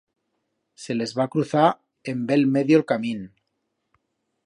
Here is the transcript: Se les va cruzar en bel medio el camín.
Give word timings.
Se 0.85 0.95
les 0.95 1.13
va 1.19 1.27
cruzar 1.35 1.67
en 2.15 2.25
bel 2.33 2.49
medio 2.57 2.81
el 2.83 2.89
camín. 2.93 3.25